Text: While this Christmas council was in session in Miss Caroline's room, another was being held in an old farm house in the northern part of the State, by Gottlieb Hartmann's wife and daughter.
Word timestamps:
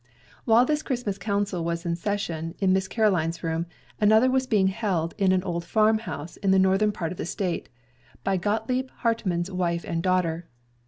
While 0.45 0.65
this 0.65 0.81
Christmas 0.81 1.19
council 1.19 1.63
was 1.63 1.85
in 1.85 1.95
session 1.95 2.55
in 2.57 2.73
Miss 2.73 2.87
Caroline's 2.87 3.43
room, 3.43 3.67
another 3.99 4.31
was 4.31 4.47
being 4.47 4.65
held 4.69 5.13
in 5.19 5.31
an 5.31 5.43
old 5.43 5.63
farm 5.63 5.99
house 5.99 6.37
in 6.37 6.49
the 6.49 6.57
northern 6.57 6.91
part 6.91 7.11
of 7.11 7.19
the 7.19 7.25
State, 7.27 7.69
by 8.23 8.35
Gottlieb 8.35 8.89
Hartmann's 8.89 9.51
wife 9.51 9.85
and 9.87 10.01
daughter. 10.01 10.47